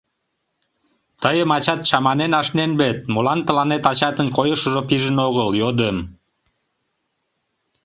[1.21, 5.97] —Тыйым ачат чаманен ашнен вет, молан тыланет ачатын койышыжо пижын огыл?— йодым.